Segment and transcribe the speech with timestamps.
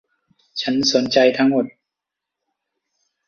[0.61, 1.65] ฉันสนใจทั้งหมด